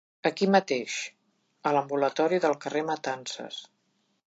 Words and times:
Aquí 0.27 0.45
mateix, 0.53 0.95
a 1.71 1.75
l'ambulatori 1.77 2.41
del 2.47 2.59
carrer 2.65 2.83
Matances. 2.91 3.63